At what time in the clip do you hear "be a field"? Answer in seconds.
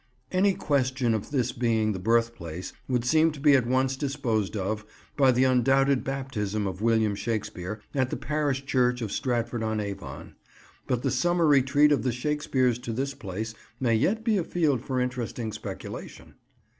14.23-14.81